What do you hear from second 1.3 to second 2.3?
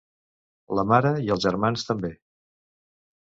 els germans, també.